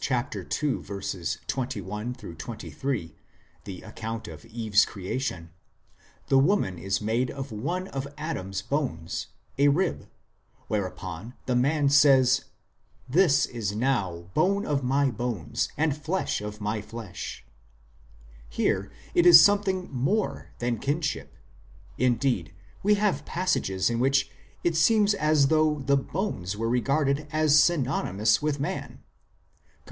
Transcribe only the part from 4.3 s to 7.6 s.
Eve s creation, the woman is made of